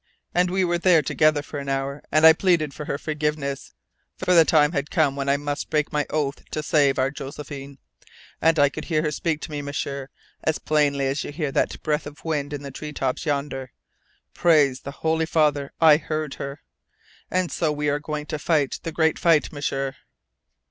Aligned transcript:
And 0.33 0.49
we 0.49 0.65
were 0.65 0.79
there 0.79 1.03
together 1.03 1.43
for 1.43 1.59
an 1.59 1.69
hour, 1.69 2.01
and 2.11 2.25
I 2.25 2.33
pleaded 2.33 2.73
for 2.73 2.85
her 2.85 2.97
forgiveness, 2.97 3.75
for 4.17 4.33
the 4.33 4.43
time 4.43 4.71
had 4.71 4.89
come 4.89 5.15
when 5.15 5.29
I 5.29 5.37
must 5.37 5.69
break 5.69 5.93
my 5.93 6.07
oath 6.09 6.43
to 6.49 6.63
save 6.63 6.97
our 6.97 7.11
Josephine. 7.11 7.77
And 8.41 8.57
I 8.57 8.67
could 8.69 8.85
hear 8.85 9.03
her 9.03 9.11
speak 9.11 9.41
to 9.41 9.51
me, 9.51 9.61
M'sieur, 9.61 10.09
as 10.43 10.57
plainly 10.57 11.05
as 11.05 11.23
you 11.23 11.31
hear 11.31 11.51
that 11.51 11.83
breath 11.83 12.07
of 12.07 12.25
wind 12.25 12.51
in 12.51 12.63
the 12.63 12.71
tree 12.71 12.93
tops 12.93 13.27
yonder. 13.27 13.73
Praise 14.33 14.79
the 14.79 14.89
Holy 14.89 15.27
Father, 15.27 15.71
I 15.79 15.97
heard 15.97 16.33
her! 16.41 16.61
And 17.29 17.51
so 17.51 17.71
we 17.71 17.87
are 17.87 17.99
going 17.99 18.25
to 18.25 18.39
fight 18.39 18.79
the 18.81 18.91
great 18.91 19.19
fight, 19.19 19.53
M'sieur." 19.53 19.95